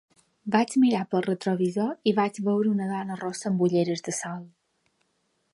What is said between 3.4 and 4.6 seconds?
amb ulleres de sol.